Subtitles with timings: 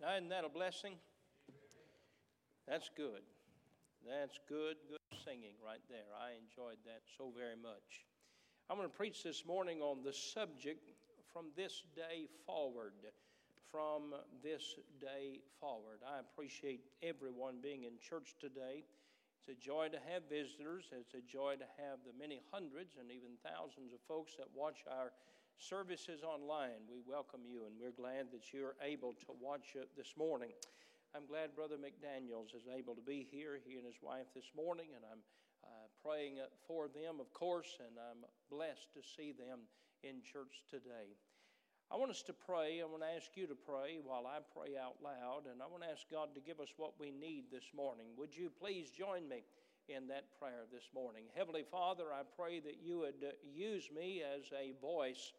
[0.00, 0.96] Now, isn't that a blessing?
[2.66, 3.20] That's good.
[4.00, 6.08] That's good, good singing right there.
[6.16, 8.08] I enjoyed that so very much.
[8.70, 10.88] I'm going to preach this morning on the subject
[11.28, 12.96] from this day forward.
[13.68, 16.00] From this day forward.
[16.00, 18.88] I appreciate everyone being in church today.
[19.44, 20.88] It's a joy to have visitors.
[20.96, 24.80] It's a joy to have the many hundreds and even thousands of folks that watch
[24.88, 25.12] our
[25.60, 26.88] services online.
[26.88, 30.56] We welcome you and we're glad that you're able to watch it this morning.
[31.14, 34.96] I'm glad Brother McDaniels is able to be here, he and his wife this morning,
[34.96, 35.20] and I'm
[35.60, 39.68] uh, praying for them, of course, and I'm blessed to see them
[40.02, 41.12] in church today.
[41.92, 42.80] I want us to pray.
[42.80, 45.82] I want to ask you to pray while I pray out loud, and I want
[45.82, 48.06] to ask God to give us what we need this morning.
[48.16, 49.42] Would you please join me
[49.90, 51.24] in that prayer this morning?
[51.34, 55.34] Heavenly Father, I pray that you would uh, use me as a voice,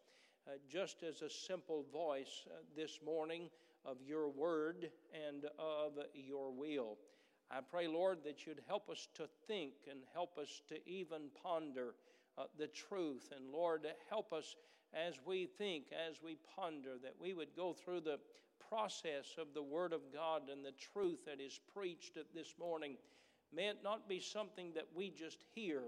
[0.48, 3.50] uh, just as a simple voice uh, this morning
[3.86, 4.90] of your word
[5.28, 6.98] and of your will.
[7.50, 11.96] I pray, Lord, that you'd help us to think and help us to even ponder
[12.38, 13.34] uh, the truth.
[13.36, 14.56] And Lord, help us
[14.94, 18.20] as we think, as we ponder, that we would go through the
[18.70, 22.96] process of the Word of God and the truth that is preached at this morning.
[23.54, 25.82] May it not be something that we just hear.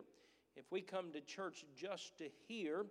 [0.55, 2.85] If we come to church just to hear,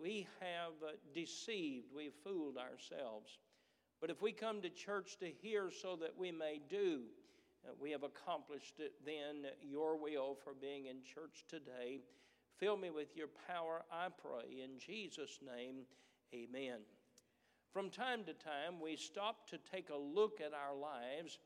[0.00, 3.38] we have uh, deceived, we've fooled ourselves.
[4.00, 7.02] But if we come to church to hear so that we may do,
[7.64, 12.00] uh, we have accomplished it, then your will for being in church today.
[12.58, 14.62] Fill me with your power, I pray.
[14.62, 15.84] In Jesus' name,
[16.34, 16.80] amen.
[17.72, 21.38] From time to time, we stop to take a look at our lives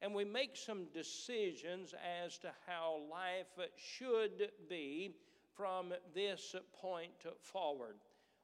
[0.00, 5.14] and we make some decisions as to how life should be
[5.56, 7.96] from this point forward.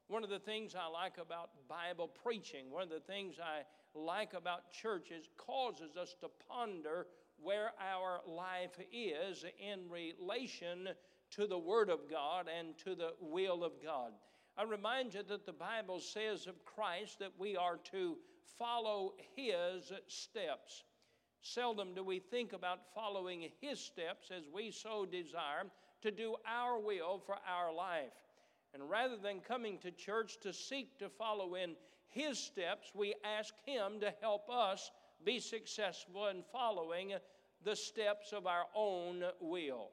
[0.08, 3.62] One of the things I like about Bible preaching, one of the things I
[3.94, 7.06] like about church is causes us to ponder
[7.40, 10.88] where our life is in relation
[11.32, 14.12] to the Word of God and to the will of God.
[14.56, 18.16] I remind you that the Bible says of Christ that we are to
[18.58, 20.84] follow His steps.
[21.42, 25.66] Seldom do we think about following His steps as we so desire
[26.02, 28.12] to do our will for our life.
[28.74, 31.74] And rather than coming to church to seek to follow in
[32.08, 34.90] His steps, we ask Him to help us
[35.24, 37.14] be successful in following
[37.64, 39.90] the steps of our own will.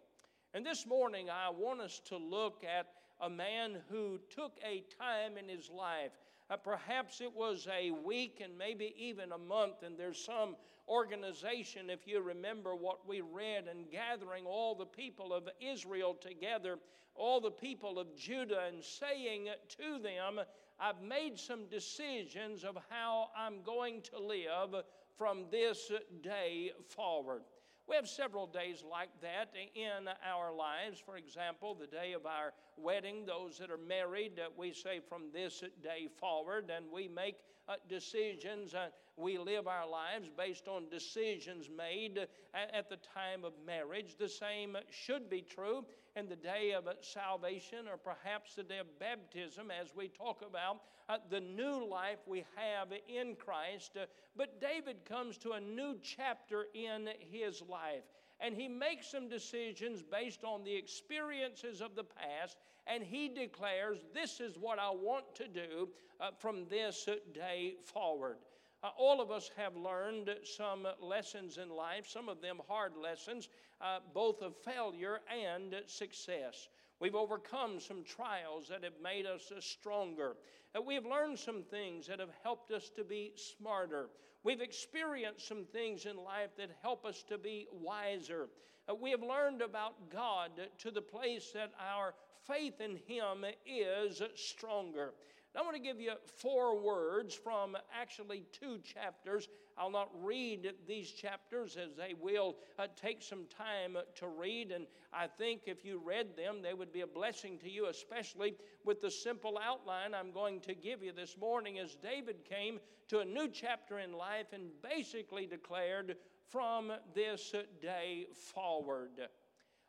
[0.53, 2.87] And this morning, I want us to look at
[3.21, 6.11] a man who took a time in his life.
[6.49, 10.55] Uh, perhaps it was a week and maybe even a month, and there's some
[10.87, 16.77] organization, if you remember what we read, and gathering all the people of Israel together,
[17.15, 19.47] all the people of Judah, and saying
[19.77, 20.39] to them,
[20.79, 24.83] I've made some decisions of how I'm going to live
[25.17, 25.91] from this
[26.21, 27.43] day forward.
[27.87, 30.99] We have several days like that in our lives.
[30.99, 35.63] For example, the day of our wedding, those that are married, we say from this
[35.83, 37.35] day forward, and we make
[37.69, 38.73] uh, decisions.
[39.17, 44.17] We live our lives based on decisions made at the time of marriage.
[44.17, 48.99] The same should be true in the day of salvation or perhaps the day of
[48.99, 53.91] baptism as we talk about uh, the new life we have in Christ.
[53.95, 54.05] Uh,
[54.35, 58.03] but David comes to a new chapter in his life
[58.39, 63.99] and he makes some decisions based on the experiences of the past, and he declares,
[64.13, 65.89] This is what I want to do
[66.19, 68.37] uh, from this day forward.
[68.85, 73.49] Uh, all of us have learned some lessons in life, some of them hard lessons,
[73.81, 76.67] uh, both of failure and success.
[76.99, 80.35] We've overcome some trials that have made us stronger.
[80.77, 84.09] Uh, we have learned some things that have helped us to be smarter.
[84.43, 88.49] We've experienced some things in life that help us to be wiser.
[88.87, 92.13] Uh, we have learned about God to the place that our
[92.45, 95.15] faith in Him is stronger.
[95.57, 99.47] I want to give you four words from actually two chapters.
[99.77, 104.85] I'll not read these chapters as they will uh, take some time to read, and
[105.13, 109.01] I think if you read them, they would be a blessing to you, especially with
[109.01, 113.25] the simple outline I'm going to give you this morning as David came to a
[113.25, 116.15] new chapter in life and basically declared
[116.49, 119.29] from this day forward.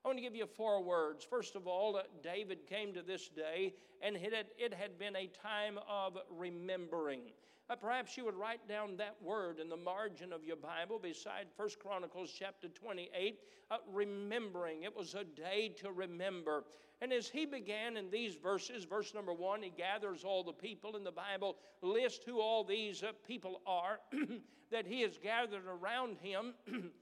[0.06, 1.24] I want to give you four words.
[1.28, 5.26] First of all, David came to this day, and it had, it had been a
[5.26, 7.22] time of remembering.
[7.68, 11.46] Uh, perhaps you would write down that word in the margin of your Bible beside
[11.56, 13.40] First Chronicles chapter 28,
[13.72, 14.84] uh, remembering.
[14.84, 16.62] It was a day to remember.
[17.00, 20.96] And as he began in these verses, verse number one, he gathers all the people
[20.96, 23.98] in the Bible, lists who all these uh, people are
[24.70, 26.54] that he has gathered around him.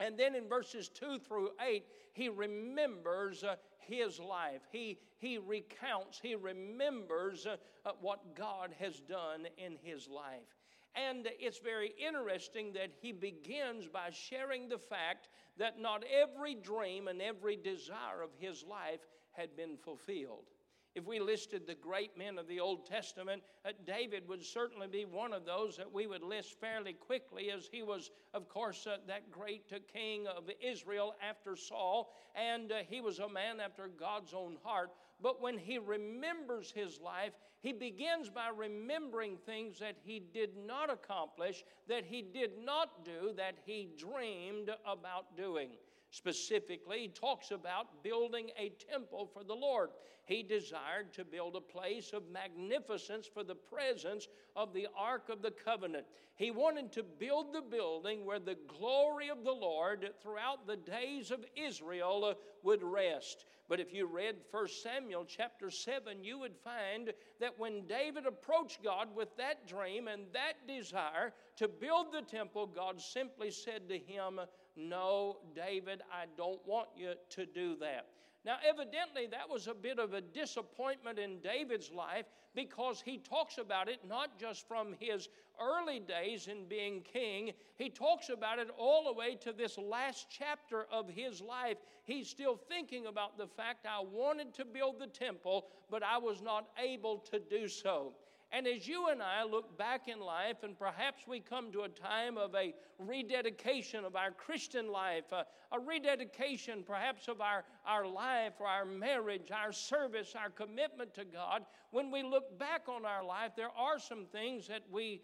[0.00, 4.62] and then in verses 2 through 8, he remembers uh, his life.
[4.72, 10.56] He, he recounts, he remembers uh, uh, what God has done in his life.
[10.96, 17.06] And it's very interesting that he begins by sharing the fact that not every dream
[17.06, 19.00] and every desire of his life
[19.32, 20.46] had been fulfilled.
[20.94, 25.04] If we listed the great men of the Old Testament, uh, David would certainly be
[25.04, 28.96] one of those that we would list fairly quickly, as he was, of course, uh,
[29.06, 33.88] that great uh, king of Israel after Saul, and uh, he was a man after
[33.88, 34.90] God's own heart.
[35.22, 40.90] But when he remembers his life, he begins by remembering things that he did not
[40.90, 45.70] accomplish, that he did not do, that he dreamed about doing.
[46.10, 49.90] Specifically, he talks about building a temple for the Lord.
[50.24, 55.40] He desired to build a place of magnificence for the presence of the Ark of
[55.40, 56.06] the Covenant.
[56.34, 61.30] He wanted to build the building where the glory of the Lord throughout the days
[61.30, 63.44] of Israel uh, would rest.
[63.68, 68.82] But if you read 1 Samuel chapter 7, you would find that when David approached
[68.82, 73.98] God with that dream and that desire to build the temple, God simply said to
[73.98, 74.40] him,
[74.88, 78.06] no, David, I don't want you to do that.
[78.44, 82.24] Now, evidently, that was a bit of a disappointment in David's life
[82.54, 85.28] because he talks about it not just from his
[85.60, 90.28] early days in being king, he talks about it all the way to this last
[90.30, 91.76] chapter of his life.
[92.04, 96.40] He's still thinking about the fact I wanted to build the temple, but I was
[96.40, 98.14] not able to do so.
[98.52, 101.88] And as you and I look back in life, and perhaps we come to a
[101.88, 108.06] time of a rededication of our Christian life, a, a rededication perhaps of our, our
[108.06, 113.06] life or our marriage, our service, our commitment to God, when we look back on
[113.06, 115.22] our life, there are some things that we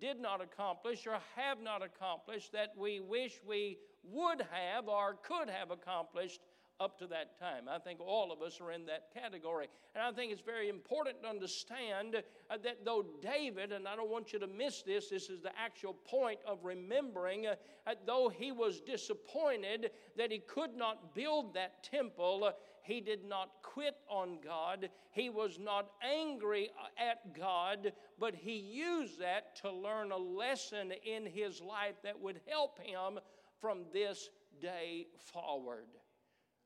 [0.00, 5.48] did not accomplish or have not accomplished that we wish we would have or could
[5.48, 6.40] have accomplished
[6.82, 7.68] up to that time.
[7.70, 9.68] I think all of us are in that category.
[9.94, 14.10] And I think it's very important to understand uh, that though David, and I don't
[14.10, 17.54] want you to miss this, this is the actual point of remembering, uh,
[17.86, 22.50] uh though he was disappointed that he could not build that temple,
[22.82, 24.90] he did not quit on God.
[25.12, 31.26] He was not angry at God, but he used that to learn a lesson in
[31.26, 33.20] his life that would help him
[33.60, 34.30] from this
[34.60, 35.86] day forward.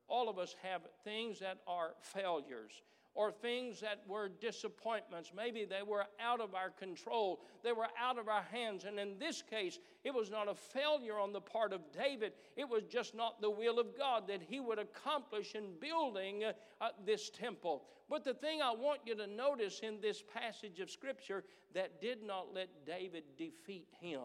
[0.07, 2.81] All of us have things that are failures
[3.17, 5.31] or things that were disappointments.
[5.35, 8.85] Maybe they were out of our control, they were out of our hands.
[8.85, 12.69] And in this case, it was not a failure on the part of David, it
[12.69, 16.43] was just not the will of God that he would accomplish in building
[16.79, 17.85] uh, this temple.
[18.07, 21.43] But the thing I want you to notice in this passage of Scripture
[21.73, 24.21] that did not let David defeat him.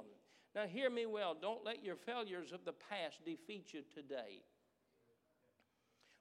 [0.54, 1.34] Now, hear me well.
[1.40, 4.42] Don't let your failures of the past defeat you today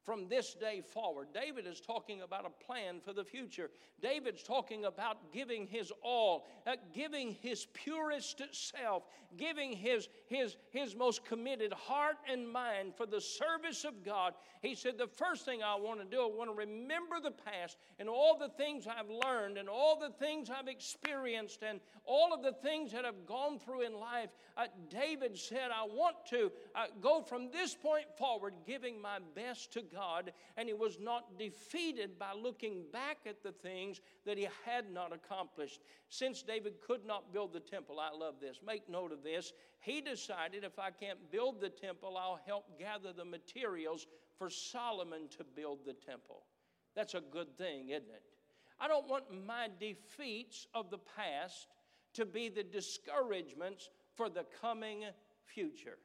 [0.03, 1.27] from this day forward.
[1.33, 3.69] David is talking about a plan for the future.
[4.01, 9.03] David's talking about giving his all, uh, giving his purest self,
[9.37, 14.33] giving his, his, his most committed heart and mind for the service of God.
[14.61, 17.77] He said, The first thing I want to do, I want to remember the past
[17.99, 22.41] and all the things I've learned and all the things I've experienced and all of
[22.43, 24.29] the things that I've gone through in life.
[24.57, 29.71] Uh, David said, I want to uh, go from this point forward, giving my best
[29.73, 34.47] to God, and he was not defeated by looking back at the things that he
[34.65, 35.81] had not accomplished.
[36.09, 39.53] Since David could not build the temple, I love this, make note of this.
[39.79, 44.07] He decided if I can't build the temple, I'll help gather the materials
[44.37, 46.43] for Solomon to build the temple.
[46.95, 48.23] That's a good thing, isn't it?
[48.79, 51.67] I don't want my defeats of the past
[52.13, 55.05] to be the discouragements for the coming
[55.45, 55.97] future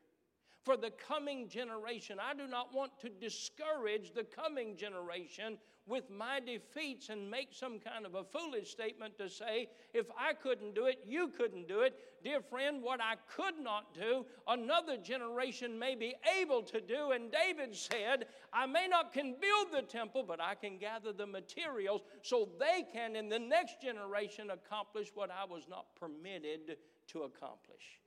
[0.67, 2.19] for the coming generation.
[2.21, 7.79] I do not want to discourage the coming generation with my defeats and make some
[7.79, 11.83] kind of a foolish statement to say, if I couldn't do it, you couldn't do
[11.83, 11.95] it.
[12.25, 17.13] Dear friend, what I could not do, another generation may be able to do.
[17.13, 21.27] And David said, I may not can build the temple, but I can gather the
[21.27, 26.79] materials so they can in the next generation accomplish what I was not permitted
[27.13, 28.01] to accomplish.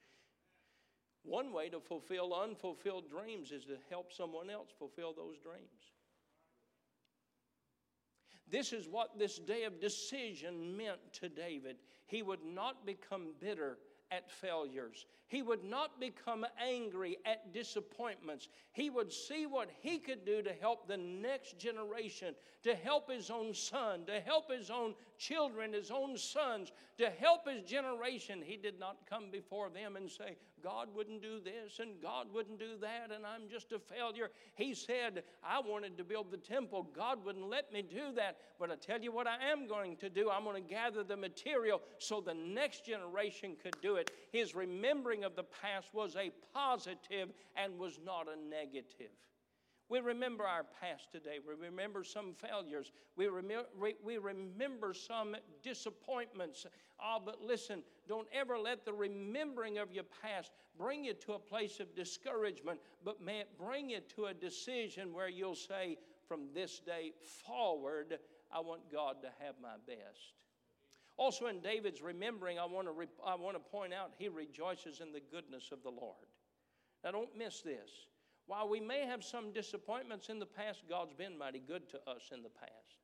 [1.29, 5.93] One way to fulfill unfulfilled dreams is to help someone else fulfill those dreams.
[8.49, 11.75] This is what this day of decision meant to David.
[12.07, 13.77] He would not become bitter
[14.09, 15.05] at failures.
[15.27, 18.49] He would not become angry at disappointments.
[18.71, 22.33] He would see what he could do to help the next generation,
[22.63, 27.47] to help his own son, to help his own children, his own sons, to help
[27.47, 28.41] his generation.
[28.43, 32.59] He did not come before them and say, God wouldn't do this and God wouldn't
[32.59, 34.29] do that and I'm just a failure.
[34.55, 36.89] He said, I wanted to build the temple.
[36.95, 38.37] God wouldn't let me do that.
[38.57, 40.29] But I tell you what I am going to do.
[40.29, 44.07] I'm going to gather the material so the next generation could do it.
[44.31, 49.11] His remembering of the past was a positive and was not a negative.
[49.89, 51.39] We remember our past today.
[51.45, 52.91] We remember some failures.
[53.15, 53.67] We, remember,
[54.03, 56.67] we remember some disappointments.
[57.03, 61.39] Oh, but listen, don't ever let the remembering of your past bring you to a
[61.39, 66.41] place of discouragement, but may it bring you to a decision where you'll say, from
[66.53, 67.11] this day
[67.47, 68.19] forward,
[68.51, 70.45] I want God to have my best.
[71.17, 75.01] Also, in David's remembering, I want to, re- I want to point out he rejoices
[75.01, 76.27] in the goodness of the Lord.
[77.03, 77.89] Now, don't miss this.
[78.49, 82.31] While we may have some disappointments in the past, God's been mighty good to us
[82.33, 82.97] in the past.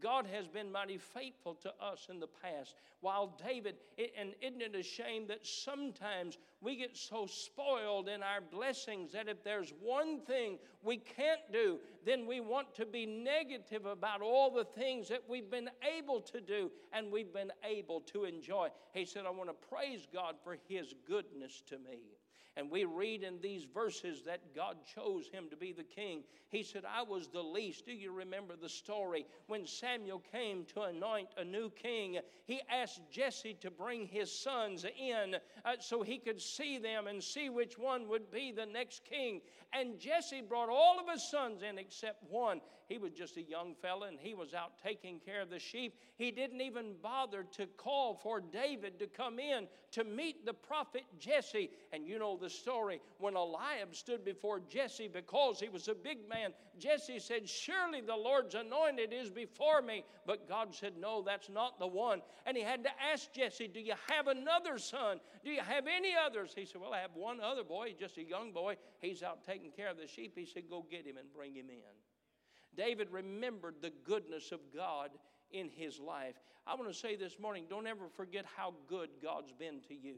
[0.00, 2.76] God has been mighty faithful to us in the past.
[3.00, 3.78] While David,
[4.16, 9.26] and isn't it a shame that sometimes we get so spoiled in our blessings that
[9.26, 14.54] if there's one thing we can't do, then we want to be negative about all
[14.54, 18.68] the things that we've been able to do and we've been able to enjoy.
[18.92, 21.98] He said, I want to praise God for his goodness to me.
[22.56, 26.22] And we read in these verses that God chose him to be the king.
[26.48, 27.84] He said, I was the least.
[27.84, 29.26] Do you remember the story?
[29.46, 34.84] When Samuel came to anoint a new king, he asked Jesse to bring his sons
[34.84, 35.36] in
[35.66, 39.42] uh, so he could see them and see which one would be the next king.
[39.74, 42.62] And Jesse brought all of his sons in except one.
[42.88, 45.94] He was just a young fella and he was out taking care of the sheep.
[46.16, 51.02] He didn't even bother to call for David to come in to meet the prophet
[51.18, 51.70] Jesse.
[51.92, 56.28] And you know the story when Eliab stood before Jesse because he was a big
[56.28, 56.52] man.
[56.78, 60.04] Jesse said, Surely the Lord's anointed is before me.
[60.24, 62.22] But God said, No, that's not the one.
[62.46, 65.18] And he had to ask Jesse, Do you have another son?
[65.44, 66.52] Do you have any others?
[66.54, 68.76] He said, Well, I have one other boy, just a young boy.
[69.00, 70.34] He's out taking care of the sheep.
[70.36, 72.05] He said, Go get him and bring him in.
[72.76, 75.10] David remembered the goodness of God
[75.50, 76.36] in his life.
[76.66, 80.16] I want to say this morning don't ever forget how good God's been to you.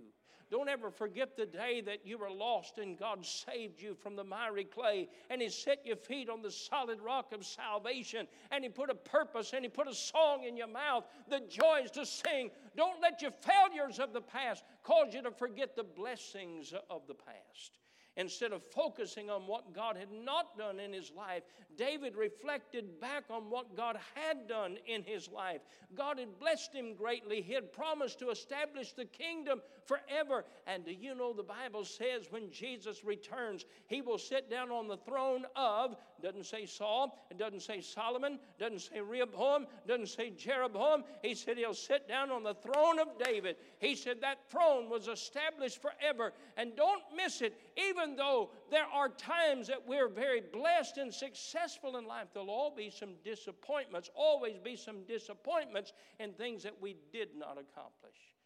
[0.50, 4.25] Don't ever forget the day that you were lost and God saved you from the
[4.25, 8.71] miry clay and He set your feet on the solid rock of salvation and He
[8.71, 12.50] put a purpose and He put a song in your mouth, the joys to sing.
[12.77, 17.15] Don't let your failures of the past cause you to forget the blessings of the
[17.15, 17.79] past.
[18.19, 21.45] Instead of focusing on what God had not done in his life,
[21.77, 25.61] David reflected back on what God had done in his life.
[25.95, 27.41] God had blessed him greatly.
[27.41, 30.45] He had promised to establish the kingdom forever.
[30.67, 34.89] And do you know the Bible says when Jesus returns, he will sit down on
[34.89, 40.31] the throne of, doesn't say Saul, it doesn't say Solomon, doesn't say Rehoboam, doesn't say
[40.31, 41.05] Jeroboam.
[41.23, 43.57] He said he'll sit down on the throne of David.
[43.81, 46.33] He said that throne was established forever.
[46.57, 51.97] And don't miss it, even though there are times that we're very blessed and successful
[51.97, 56.97] in life, there'll all be some disappointments, always be some disappointments in things that we
[57.13, 58.38] did not accomplish.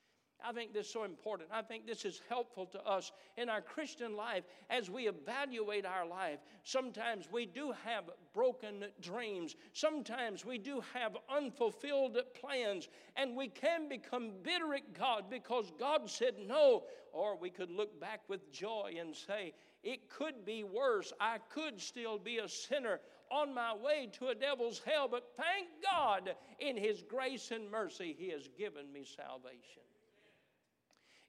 [0.46, 1.50] I think this is so important.
[1.52, 6.06] I think this is helpful to us in our Christian life as we evaluate our
[6.06, 6.38] life.
[6.64, 13.88] Sometimes we do have broken dreams, sometimes we do have unfulfilled plans, and we can
[13.88, 16.84] become bitter at God because God said no.
[17.12, 21.12] Or we could look back with joy and say, it could be worse.
[21.20, 25.68] I could still be a sinner on my way to a devil's hell, but thank
[25.82, 29.82] God in His grace and mercy, He has given me salvation.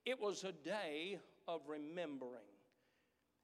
[0.06, 2.53] It was a day of remembering.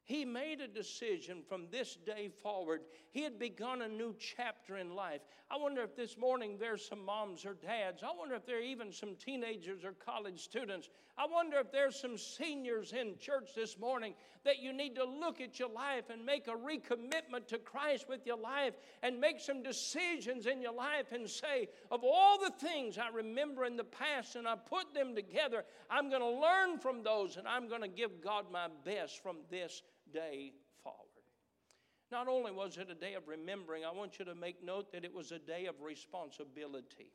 [0.10, 2.82] He made a decision from this day forward.
[3.12, 5.22] He had begun a new chapter in life.
[5.52, 8.02] I wonder if this morning there's some moms or dads.
[8.02, 10.90] I wonder if there are even some teenagers or college students.
[11.16, 15.42] I wonder if there's some seniors in church this morning that you need to look
[15.42, 18.74] at your life and make a recommitment to Christ with your life
[19.04, 23.66] and make some decisions in your life and say, of all the things I remember
[23.66, 27.48] in the past and I put them together, I'm going to learn from those and
[27.48, 31.06] I'm going to give God my best from this day forward.
[32.12, 35.06] Not only was it a day of remembering, I want you to make note that
[35.06, 37.12] it was a day of responsibility.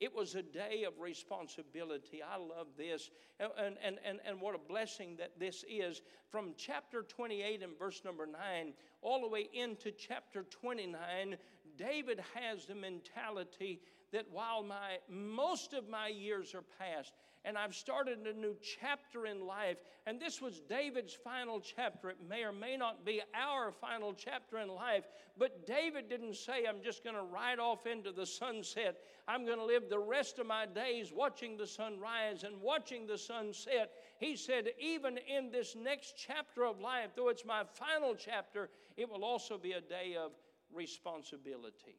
[0.00, 2.22] It was a day of responsibility.
[2.22, 3.10] I love this.
[3.38, 6.00] And, and, and, and what a blessing that this is.
[6.30, 11.36] From chapter 28 and verse number 9 all the way into chapter 29,
[11.76, 13.80] David has the mentality
[14.12, 17.12] that while my most of my years are past
[17.44, 22.10] and I've started a new chapter in life and this was David's final chapter.
[22.10, 25.04] It may or may not be our final chapter in life
[25.38, 28.98] but David didn't say I'm just going to ride off into the sunset.
[29.26, 33.06] I'm going to live the rest of my days watching the sun rise and watching
[33.06, 33.90] the sun set.
[34.18, 39.08] He said even in this next chapter of life though it's my final chapter it
[39.08, 40.32] will also be a day of
[40.72, 41.98] responsibility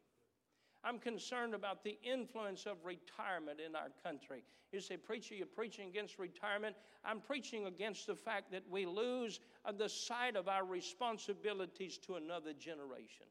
[0.83, 4.43] I'm concerned about the influence of retirement in our country.
[4.71, 6.75] You say, Preacher, you're preaching against retirement.
[7.03, 9.39] I'm preaching against the fact that we lose
[9.77, 13.25] the sight of our responsibilities to another generation.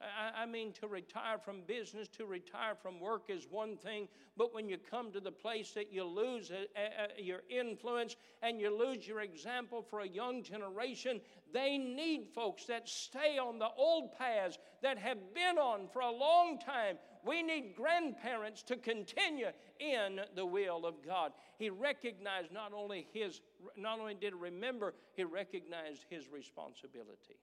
[0.00, 4.66] I, mean, to retire from business, to retire from work is one thing, but when
[4.66, 9.06] you come to the place that you lose a, a, your influence and you lose
[9.06, 11.20] your example for a young generation,
[11.52, 16.10] they need folks that stay on the old paths that have been on for a
[16.10, 16.96] long time.
[17.22, 21.32] We need grandparents to continue in the will of God.
[21.58, 23.42] He recognized not only his,
[23.76, 27.36] not only did he remember, he recognized his responsibility.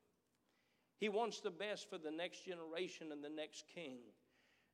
[1.00, 4.00] He wants the best for the next generation and the next king.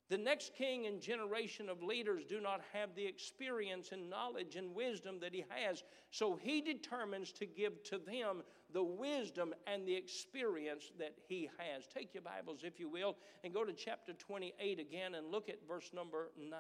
[0.10, 4.76] The next king and generation of leaders do not have the experience and knowledge and
[4.76, 9.96] wisdom that he has, so he determines to give to them the wisdom and the
[9.96, 11.88] experience that he has.
[11.88, 15.66] Take your Bibles, if you will, and go to chapter 28 again and look at
[15.68, 16.52] verse number 9.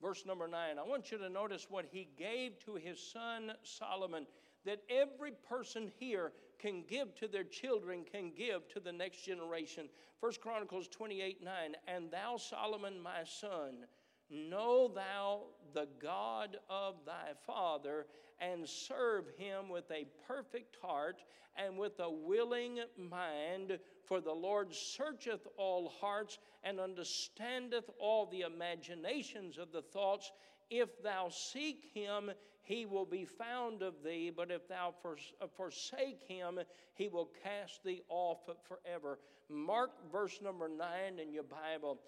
[0.00, 0.78] Verse number 9.
[0.78, 4.26] I want you to notice what he gave to his son Solomon
[4.64, 9.88] that every person here can give to their children, can give to the next generation.
[10.20, 11.76] First Chronicles 28 9.
[11.86, 13.86] And thou, Solomon, my son,
[14.30, 15.42] know thou
[15.74, 18.06] the God of thy father,
[18.40, 21.22] and serve him with a perfect heart
[21.56, 23.78] and with a willing mind.
[24.06, 30.32] For the Lord searcheth all hearts and understandeth all the imaginations of the thoughts.
[30.70, 32.30] If thou seek him,
[32.64, 36.58] he will be found of thee, but if thou uh, forsake him,
[36.94, 39.18] he will cast thee off forever.
[39.50, 42.00] Mark verse number nine in your Bible.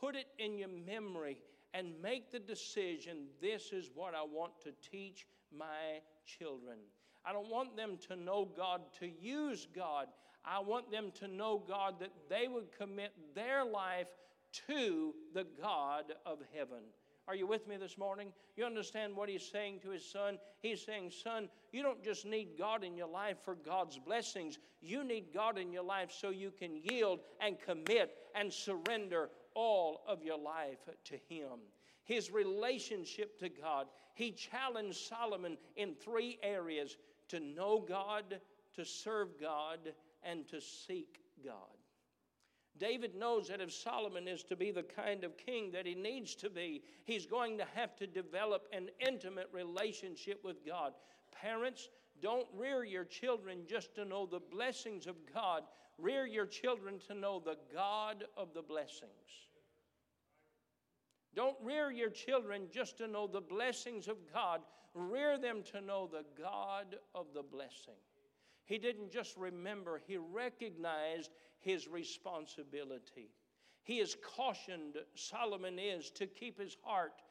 [0.00, 1.38] Put it in your memory
[1.74, 6.78] and make the decision this is what I want to teach my children.
[7.24, 10.06] I don't want them to know God, to use God.
[10.44, 14.08] I want them to know God that they would commit their life
[14.68, 16.82] to the God of heaven.
[17.28, 18.32] Are you with me this morning?
[18.56, 20.38] You understand what he's saying to his son?
[20.60, 24.58] He's saying, Son, you don't just need God in your life for God's blessings.
[24.80, 30.02] You need God in your life so you can yield and commit and surrender all
[30.06, 31.60] of your life to Him.
[32.04, 33.86] His relationship to God.
[34.14, 36.96] He challenged Solomon in three areas
[37.28, 38.40] to know God,
[38.74, 39.78] to serve God,
[40.24, 41.81] and to seek God.
[42.82, 46.34] David knows that if Solomon is to be the kind of king that he needs
[46.34, 50.92] to be, he's going to have to develop an intimate relationship with God.
[51.30, 51.90] Parents,
[52.20, 55.62] don't rear your children just to know the blessings of God,
[55.96, 59.12] rear your children to know the God of the blessings.
[61.36, 64.60] Don't rear your children just to know the blessings of God,
[64.92, 67.94] rear them to know the God of the blessing.
[68.64, 71.30] He didn't just remember, he recognized
[71.62, 73.30] his responsibility.
[73.84, 77.22] He is cautioned, Solomon is, to keep his heart.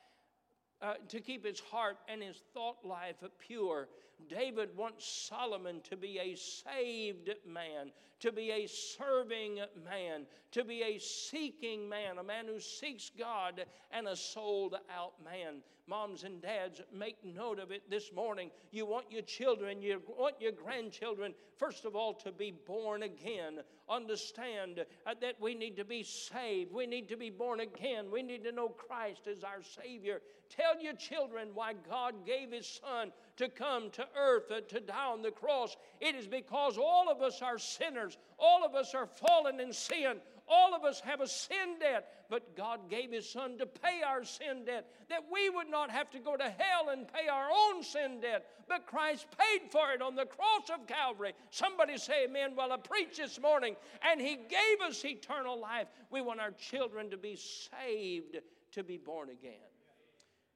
[0.81, 3.87] Uh, to keep his heart and his thought life pure.
[4.29, 10.83] David wants Solomon to be a saved man, to be a serving man, to be
[10.83, 15.61] a seeking man, a man who seeks God, and a sold out man.
[15.87, 18.49] Moms and dads, make note of it this morning.
[18.71, 23.59] You want your children, you want your grandchildren, first of all, to be born again.
[23.89, 26.71] Understand uh, that we need to be saved.
[26.71, 28.11] We need to be born again.
[28.11, 30.21] We need to know Christ as our Savior.
[30.49, 35.07] Tell your children why God gave His Son to come to earth uh, to die
[35.07, 35.75] on the cross.
[35.99, 40.17] It is because all of us are sinners, all of us are fallen in sin,
[40.47, 44.23] all of us have a sin debt, but God gave His Son to pay our
[44.23, 47.81] sin debt, that we would not have to go to hell and pay our own
[47.81, 51.33] sin debt, but Christ paid for it on the cross of Calvary.
[51.49, 52.51] Somebody say amen.
[52.53, 55.87] while I preach this morning, and He gave us eternal life.
[56.11, 58.37] We want our children to be saved,
[58.73, 59.53] to be born again.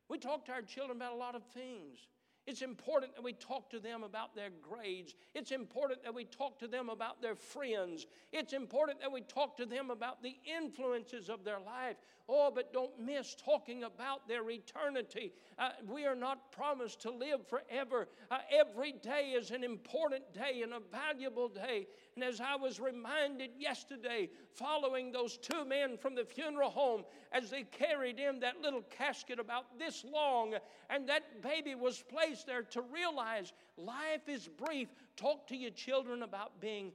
[0.07, 1.97] We talk to our children about a lot of things.
[2.47, 5.15] It's important that we talk to them about their grades.
[5.33, 8.05] It's important that we talk to them about their friends.
[8.31, 11.97] It's important that we talk to them about the influences of their life.
[12.27, 15.31] Oh, but don't miss talking about their eternity.
[15.59, 18.07] Uh, we are not promised to live forever.
[18.31, 21.85] Uh, every day is an important day and a valuable day.
[22.15, 27.51] And as I was reminded yesterday, following those two men from the funeral home, as
[27.51, 30.55] they carried in that little casket about this long,
[30.89, 34.89] and that baby was placed there to realize life is brief.
[35.15, 36.91] Talk to your children about being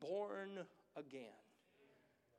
[0.00, 0.58] born
[0.96, 1.32] again,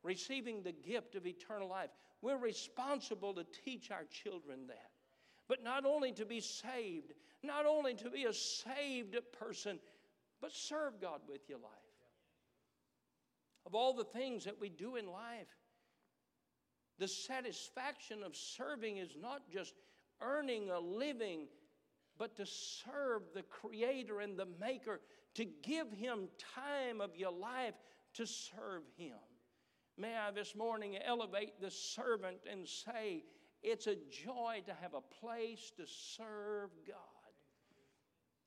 [0.06, 1.90] receiving the gift of eternal life.
[2.22, 4.92] We're responsible to teach our children that.
[5.48, 7.14] But not only to be saved,
[7.44, 9.80] not only to be a saved person,
[10.42, 11.72] but serve God with your life.
[13.66, 15.48] Of all the things that we do in life,
[17.00, 19.74] the satisfaction of serving is not just
[20.22, 21.48] earning a living,
[22.18, 25.02] but to serve the Creator and the Maker,
[25.34, 27.74] to give Him time of your life
[28.14, 29.18] to serve Him.
[29.98, 33.24] May I this morning elevate the servant and say,
[33.64, 36.98] it's a joy to have a place to serve God.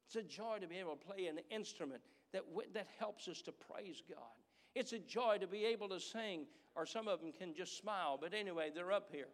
[0.06, 2.42] It's a joy to be able to play an instrument that,
[2.74, 4.18] that helps us to praise God.
[4.74, 8.18] It's a joy to be able to sing, or some of them can just smile,
[8.20, 9.28] but anyway, they're up here.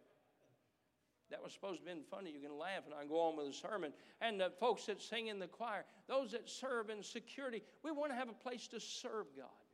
[1.31, 2.31] That was supposed to been funny.
[2.31, 3.93] You can laugh, and I go on with the sermon.
[4.21, 8.11] And the folks that sing in the choir, those that serve in security, we want
[8.11, 9.64] to have a place to serve God.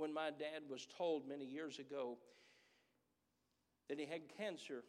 [0.00, 2.16] When my dad was told many years ago
[3.90, 4.82] that he had cancer,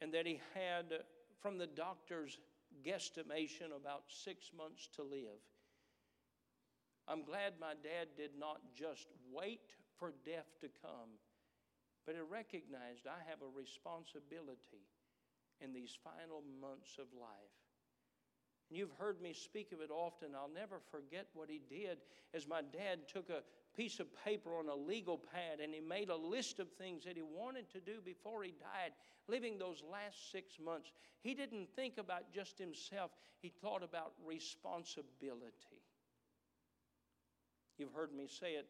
[0.00, 0.86] and that he had,
[1.40, 2.36] from the doctor's
[2.84, 5.38] guesstimation, about six months to live.
[7.06, 11.14] I'm glad my dad did not just wait for death to come,
[12.06, 14.90] but he recognized I have a responsibility
[15.60, 17.63] in these final months of life.
[18.68, 20.30] And you've heard me speak of it often.
[20.34, 21.98] I'll never forget what he did
[22.32, 23.42] as my dad took a
[23.76, 27.16] piece of paper on a legal pad and he made a list of things that
[27.16, 28.92] he wanted to do before he died,
[29.28, 30.92] living those last six months.
[31.20, 35.82] He didn't think about just himself, he thought about responsibility.
[37.78, 38.66] You've heard me say it.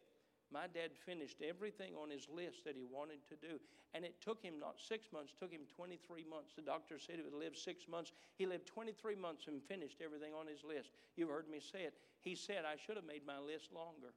[0.54, 3.58] My dad finished everything on his list that he wanted to do.
[3.90, 5.98] And it took him not six months, took him 23
[6.30, 6.54] months.
[6.54, 8.12] The doctor said he would live six months.
[8.38, 10.94] He lived 23 months and finished everything on his list.
[11.16, 11.94] You've heard me say it.
[12.20, 14.14] He said, I should have made my list longer.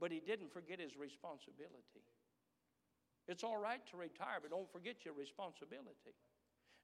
[0.00, 2.00] But he didn't forget his responsibility.
[3.28, 6.16] It's all right to retire, but don't forget your responsibility.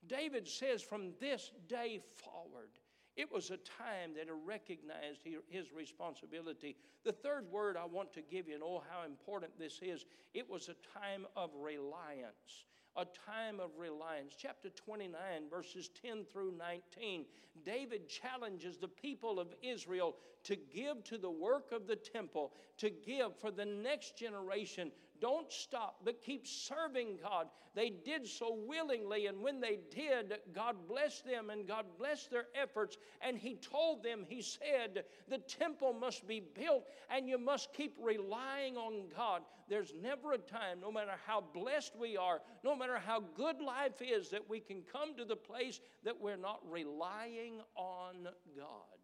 [0.07, 2.77] David says, from this day forward,
[3.17, 6.77] it was a time that he recognized his responsibility.
[7.05, 10.49] The third word I want to give you, and oh, how important this is, it
[10.49, 12.65] was a time of reliance
[12.97, 14.35] a time of reliance.
[14.37, 15.17] Chapter 29,
[15.51, 17.25] verses 10 through 19,
[17.65, 22.91] David challenges the people of Israel to give to the work of the temple, to
[22.91, 24.93] give for the next generation
[25.23, 27.47] don't stop, but keep serving God.
[27.77, 32.47] They did so willingly, and when they did, God blessed them and God blessed their
[32.61, 32.99] efforts.
[33.21, 37.97] And He told them, He said, the temple must be built and you must keep
[38.03, 39.43] relying on God.
[39.69, 44.03] There's never a time, no matter how blessed we are, no matter how good life
[44.03, 48.99] is, that we can come to the place that we're not relying on God.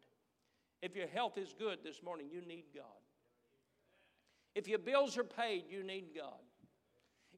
[0.83, 2.85] If your health is good this morning, you need God.
[4.59, 6.41] If your bills are paid, you need God.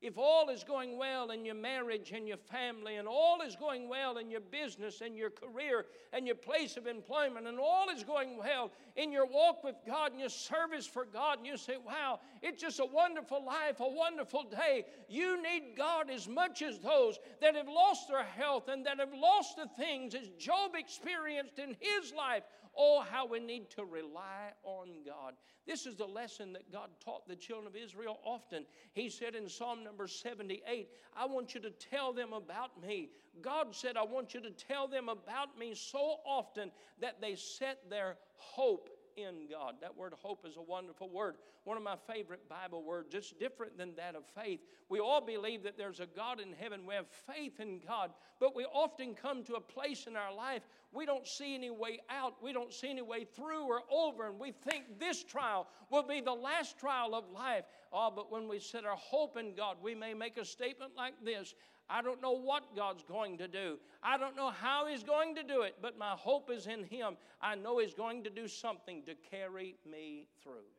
[0.00, 3.90] If all is going well in your marriage and your family, and all is going
[3.90, 8.02] well in your business and your career and your place of employment, and all is
[8.02, 11.76] going well in your walk with God and your service for God, and you say,
[11.76, 14.86] Wow, it's just a wonderful life, a wonderful day.
[15.10, 19.12] You need God as much as those that have lost their health and that have
[19.12, 22.44] lost the things as Job experienced in his life.
[22.76, 25.34] Oh, how we need to rely on God.
[25.66, 28.64] This is the lesson that God taught the children of Israel often.
[28.92, 33.10] He said in Psalm number 78, I want you to tell them about me.
[33.42, 37.90] God said, I want you to tell them about me so often that they set
[37.90, 39.76] their hope in God.
[39.80, 41.36] That word hope is a wonderful word.
[41.64, 43.14] One of my favorite Bible words.
[43.14, 44.60] It's different than that of faith.
[44.88, 46.86] We all believe that there's a God in heaven.
[46.86, 50.62] We have faith in God, but we often come to a place in our life
[50.92, 52.34] we don't see any way out.
[52.42, 56.20] We don't see any way through or over, and we think this trial will be
[56.20, 57.64] the last trial of life.
[57.92, 61.14] Oh, but when we set our hope in God, we may make a statement like
[61.24, 61.54] this
[61.90, 63.78] I don't know what God's going to do.
[64.02, 67.16] I don't know how He's going to do it, but my hope is in Him.
[67.42, 70.70] I know He's going to do something to carry me through.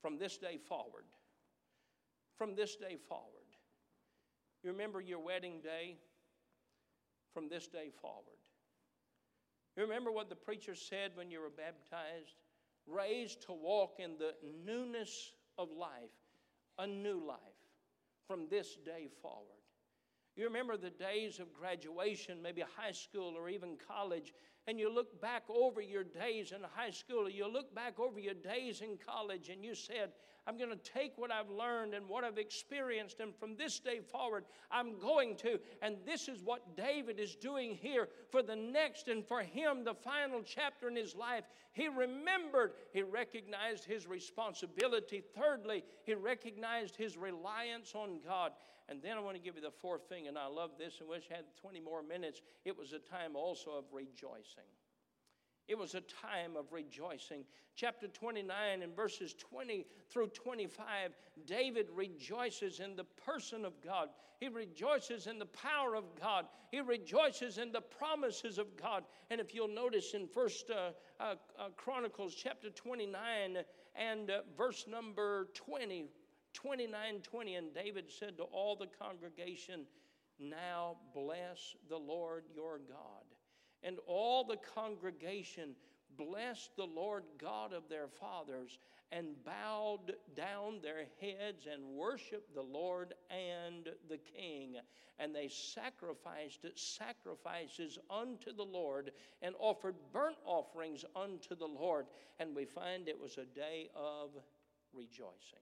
[0.00, 1.04] From this day forward,
[2.36, 3.28] from this day forward,
[4.64, 5.96] you remember your wedding day?
[7.32, 8.24] From this day forward.
[9.76, 12.34] You remember what the preacher said when you were baptized?
[12.86, 14.34] Raised to walk in the
[14.66, 16.10] newness of life,
[16.78, 17.51] a new life
[18.26, 19.62] from this day forward.
[20.36, 24.32] You remember the days of graduation, maybe high school or even college,
[24.66, 28.18] and you look back over your days in high school, or you look back over
[28.18, 30.12] your days in college, and you said,
[30.46, 34.00] I'm going to take what I've learned and what I've experienced, and from this day
[34.00, 35.60] forward, I'm going to.
[35.82, 39.94] And this is what David is doing here for the next and for him, the
[39.94, 41.44] final chapter in his life.
[41.72, 45.22] He remembered, he recognized his responsibility.
[45.36, 48.52] Thirdly, he recognized his reliance on God.
[48.88, 51.08] And then I want to give you the fourth thing, and I love this and
[51.08, 52.42] wish I had 20 more minutes.
[52.64, 54.66] It was a time also of rejoicing.
[55.68, 57.44] It was a time of rejoicing.
[57.74, 61.12] Chapter 29 and verses 20 through 25,
[61.46, 64.08] David rejoices in the person of God.
[64.40, 66.46] He rejoices in the power of God.
[66.72, 69.04] He rejoices in the promises of God.
[69.30, 73.58] And if you'll notice in First uh, uh, uh, Chronicles chapter 29
[73.94, 76.06] and uh, verse number 20,
[76.54, 79.86] 29 20, and David said to all the congregation,
[80.40, 83.21] Now bless the Lord your God.
[83.82, 85.74] And all the congregation
[86.16, 88.78] blessed the Lord God of their fathers
[89.10, 94.76] and bowed down their heads and worshiped the Lord and the King.
[95.18, 102.06] And they sacrificed sacrifices unto the Lord and offered burnt offerings unto the Lord.
[102.38, 104.30] And we find it was a day of
[104.94, 105.58] rejoicing.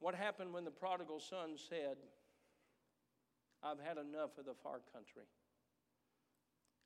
[0.00, 1.96] What happened when the prodigal son said,
[3.62, 5.24] I've had enough of the far country.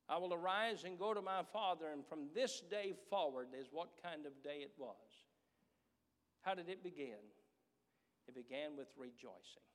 [0.08, 3.88] I will arise and go to my father, and from this day forward is what
[4.02, 4.94] kind of day it was.
[6.42, 7.24] How did it begin?
[8.28, 9.66] It began with rejoicing.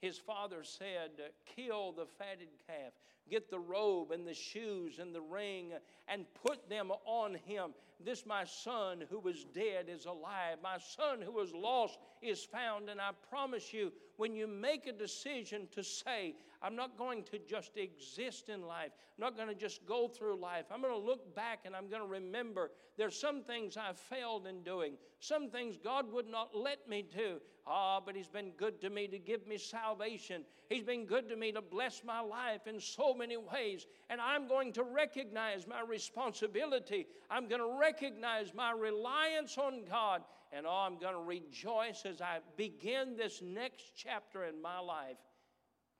[0.00, 1.10] His father said,
[1.56, 2.92] Kill the fatted calf,
[3.30, 5.72] get the robe and the shoes and the ring,
[6.08, 7.74] and put them on him.
[8.02, 10.58] This my son who was dead is alive.
[10.62, 12.88] My son who was lost is found.
[12.88, 17.38] And I promise you, when you make a decision to say, I'm not going to
[17.38, 21.06] just exist in life, I'm not going to just go through life, I'm going to
[21.06, 25.50] look back and I'm going to remember there's some things I failed in doing, some
[25.50, 27.40] things God would not let me do.
[27.66, 30.44] Ah, but He's been good to me to give me salvation.
[30.68, 33.86] He's been good to me to bless my life in so many ways.
[34.10, 37.06] And I'm going to recognize my responsibility.
[37.30, 40.22] I'm going to recognize my reliance on God.
[40.54, 45.16] And oh, I'm going to rejoice as I begin this next chapter in my life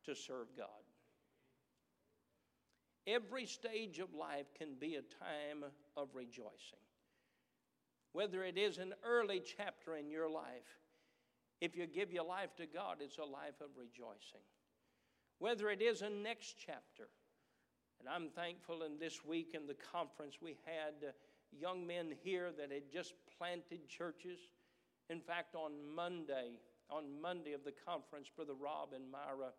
[0.05, 0.69] to serve God.
[3.07, 6.79] Every stage of life can be a time of rejoicing.
[8.13, 10.79] Whether it is an early chapter in your life,
[11.61, 14.45] if you give your life to God, it's a life of rejoicing.
[15.41, 17.09] Whether it is a next chapter,
[17.99, 21.13] and I'm thankful in this week in the conference we had uh,
[21.51, 24.39] young men here that had just planted churches.
[25.11, 29.53] In fact, on Monday, on Monday of the conference, Brother Rob and Myra,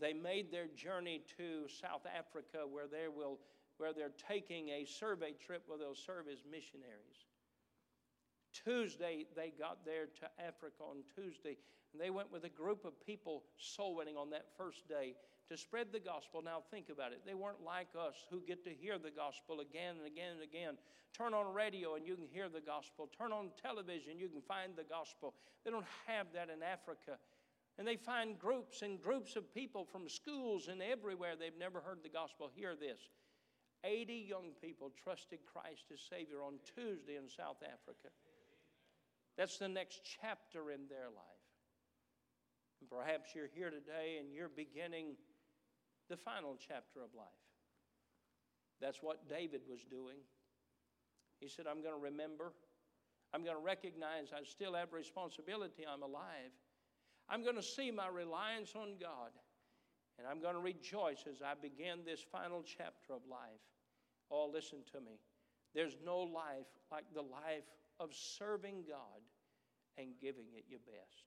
[0.00, 3.38] they made their journey to South Africa where they will
[3.78, 7.26] where they're taking a survey trip where they'll serve as missionaries.
[8.52, 11.56] Tuesday, they got there to Africa on Tuesday,
[11.92, 15.14] and they went with a group of people soul winning on that first day
[15.48, 16.42] to spread the gospel.
[16.42, 17.22] Now, think about it.
[17.26, 20.78] They weren't like us who get to hear the gospel again and again and again.
[21.12, 23.10] Turn on radio and you can hear the gospel.
[23.18, 25.34] Turn on television, you can find the gospel.
[25.64, 27.18] They don't have that in Africa.
[27.78, 31.98] And they find groups and groups of people from schools and everywhere they've never heard
[32.02, 32.50] the gospel.
[32.54, 33.00] Hear this
[33.84, 38.08] 80 young people trusted Christ as Savior on Tuesday in South Africa.
[39.36, 41.42] That's the next chapter in their life.
[42.80, 45.16] And perhaps you're here today and you're beginning
[46.10, 47.26] the final chapter of life.
[48.80, 50.18] That's what David was doing.
[51.40, 52.52] He said, I'm going to remember.
[53.32, 55.84] I'm going to recognize I still have responsibility.
[55.88, 56.52] I'm alive.
[57.28, 59.30] I'm going to see my reliance on God.
[60.18, 63.64] And I'm going to rejoice as I begin this final chapter of life.
[64.30, 65.18] Oh, listen to me.
[65.74, 67.64] There's no life like the life
[68.00, 69.22] of serving God
[69.98, 71.24] and giving it your best.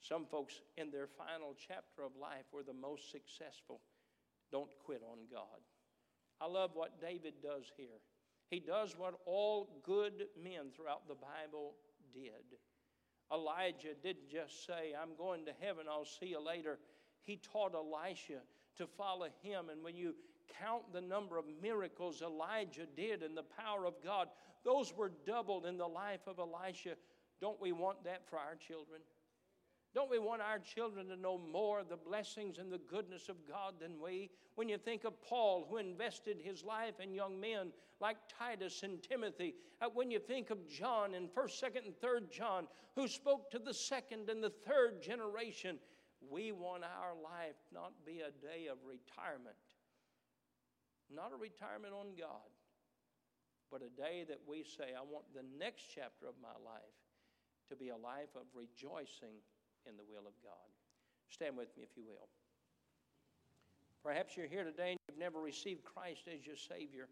[0.00, 3.80] Some folks in their final chapter of life were the most successful.
[4.52, 5.60] Don't quit on God.
[6.40, 8.00] I love what David does here.
[8.50, 11.74] He does what all good men throughout the Bible
[12.14, 12.58] did.
[13.32, 16.78] Elijah didn't just say, I'm going to heaven, I'll see you later.
[17.24, 18.40] He taught Elisha
[18.78, 19.68] to follow him.
[19.70, 20.14] And when you
[20.58, 24.28] count the number of miracles Elijah did in the power of God,
[24.64, 26.94] those were doubled in the life of Elisha.
[27.40, 29.00] Don't we want that for our children?
[29.94, 33.36] Don't we want our children to know more of the blessings and the goodness of
[33.48, 34.30] God than we?
[34.54, 39.02] When you think of Paul, who invested his life in young men like Titus and
[39.02, 43.50] Timothy, uh, when you think of John in 1st, 2nd, and 3rd John, who spoke
[43.50, 45.78] to the second and the third generation,
[46.30, 49.56] we want our life not be a day of retirement,
[51.12, 52.50] not a retirement on God,
[53.70, 56.96] but a day that we say, I want the next chapter of my life
[57.68, 59.40] to be a life of rejoicing
[59.84, 60.68] in the will of God.
[61.28, 62.28] Stand with me, if you will.
[64.02, 67.08] Perhaps you're here today and you've never received Christ as your Savior.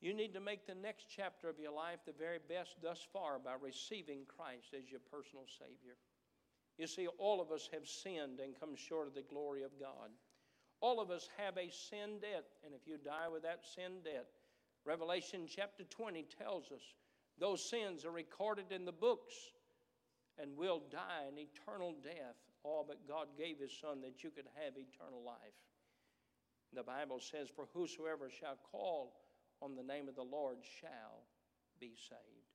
[0.00, 3.38] You need to make the next chapter of your life the very best thus far
[3.38, 5.94] by receiving Christ as your personal Savior.
[6.78, 10.10] You see, all of us have sinned and come short of the glory of God.
[10.82, 14.26] All of us have a sin debt, and if you die with that sin debt,
[14.84, 16.82] Revelation chapter 20 tells us
[17.38, 19.32] those sins are recorded in the books
[20.38, 24.48] and will die an eternal death, all but God gave His Son that you could
[24.56, 25.54] have eternal life.
[26.74, 29.14] The Bible says, For whosoever shall call
[29.60, 31.22] on the name of the Lord shall
[31.78, 32.50] be saved.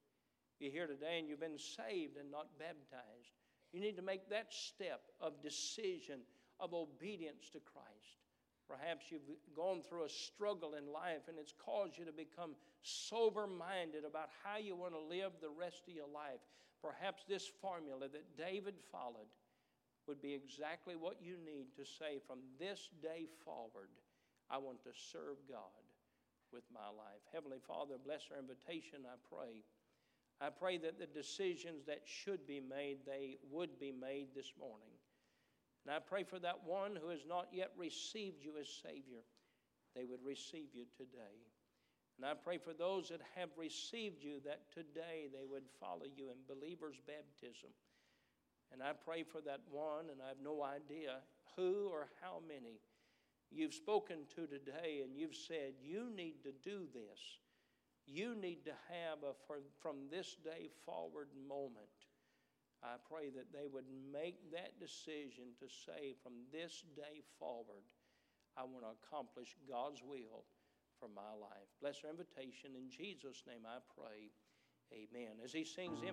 [0.59, 3.31] You're here today and you've been saved and not baptized.
[3.71, 6.21] You need to make that step of decision,
[6.59, 8.21] of obedience to Christ.
[8.67, 13.47] Perhaps you've gone through a struggle in life and it's caused you to become sober
[13.47, 16.43] minded about how you want to live the rest of your life.
[16.83, 19.31] Perhaps this formula that David followed
[20.07, 23.89] would be exactly what you need to say from this day forward,
[24.49, 25.83] I want to serve God
[26.51, 27.23] with my life.
[27.33, 29.63] Heavenly Father, bless our invitation, I pray.
[30.39, 34.96] I pray that the decisions that should be made, they would be made this morning.
[35.87, 39.23] And I pray for that one who has not yet received you as Savior,
[39.95, 41.47] they would receive you today.
[42.17, 46.27] And I pray for those that have received you that today they would follow you
[46.27, 47.69] in believer's baptism.
[48.73, 51.19] And I pray for that one, and I have no idea
[51.55, 52.81] who or how many
[53.49, 57.39] you've spoken to today, and you've said, You need to do this.
[58.05, 59.31] You need to have a
[59.79, 61.96] from this day forward moment.
[62.83, 67.83] I pray that they would make that decision to say, From this day forward,
[68.57, 70.45] I want to accomplish God's will
[70.99, 71.69] for my life.
[71.81, 72.73] Bless our invitation.
[72.77, 74.33] In Jesus' name I pray.
[74.93, 75.37] Amen.
[75.43, 76.07] As he sings invitation,